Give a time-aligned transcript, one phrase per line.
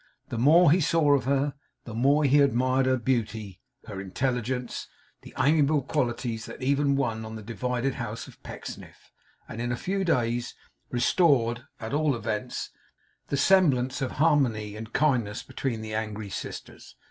[0.29, 1.53] The more he saw of her,
[1.83, 4.87] the more he admired her beauty, her intelligence,
[5.21, 9.11] the amiable qualities that even won on the divided house of Pecksniff,
[9.47, 10.55] and in a few days
[10.89, 12.71] restored, at all events,
[13.27, 16.95] the semblance of harmony and kindness between the angry sisters.